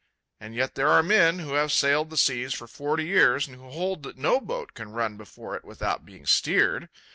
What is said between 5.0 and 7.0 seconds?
before it without being steered.